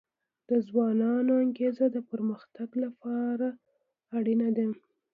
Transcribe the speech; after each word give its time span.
د 0.49 0.51
ځوانانو 0.67 1.31
انګیزه 1.43 1.85
د 1.95 1.97
پرمختګ 2.11 2.69
لپاره 2.83 3.47
اړینه 4.17 4.49
ده. 4.57 4.67